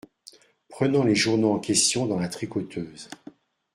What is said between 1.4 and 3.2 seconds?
en question dans la tricoteuse.